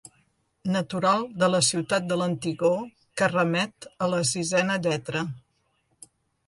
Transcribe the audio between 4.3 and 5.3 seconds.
sisena lletra.